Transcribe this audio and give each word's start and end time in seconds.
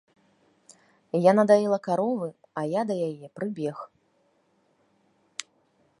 Яна 1.31 1.43
даіла 1.51 1.79
каровы, 1.89 2.29
а 2.61 2.65
я 2.71 2.81
да 2.93 2.97
яе 3.11 3.27
прыбег. 3.41 3.85